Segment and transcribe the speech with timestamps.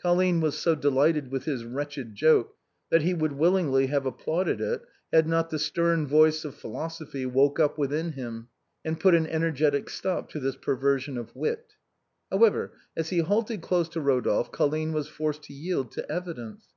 [0.00, 2.54] Colline was so delighted with his wretched joke,
[2.90, 4.80] that he would willingly have applauded it,
[5.12, 8.46] had not the stern voice of philosophy woke up within him,
[8.84, 11.72] and put an energetic stop to this perversion of wit.
[12.30, 16.68] However, as he halted close to Rodolphe, Colline was forced to yield to evidence.